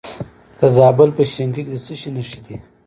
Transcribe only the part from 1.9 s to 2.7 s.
شي نښې دي؟